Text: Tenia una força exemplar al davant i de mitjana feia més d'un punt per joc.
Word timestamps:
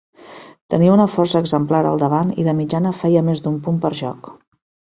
Tenia 0.73 0.93
una 0.93 1.05
força 1.15 1.41
exemplar 1.45 1.83
al 1.91 2.01
davant 2.05 2.33
i 2.43 2.47
de 2.49 2.57
mitjana 2.63 2.95
feia 3.05 3.25
més 3.31 3.47
d'un 3.47 3.63
punt 3.69 3.81
per 3.87 3.95
joc. 4.05 4.35